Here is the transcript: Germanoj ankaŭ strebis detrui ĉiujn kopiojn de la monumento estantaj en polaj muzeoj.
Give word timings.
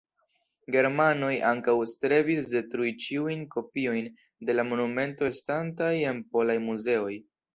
Germanoj 0.75 1.33
ankaŭ 1.49 1.75
strebis 1.91 2.47
detrui 2.53 2.95
ĉiujn 3.03 3.43
kopiojn 3.55 4.09
de 4.49 4.57
la 4.57 4.67
monumento 4.69 5.31
estantaj 5.35 5.93
en 6.13 6.25
polaj 6.37 6.59
muzeoj. 6.65 7.13